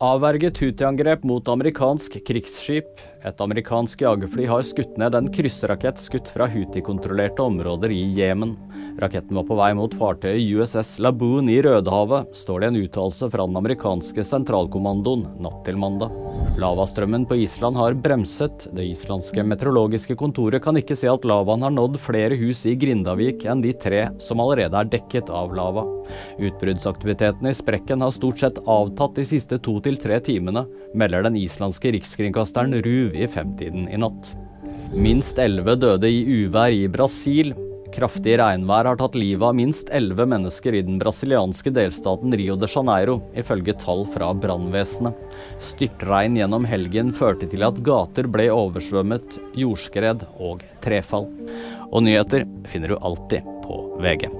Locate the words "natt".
15.44-15.60, 33.98-34.32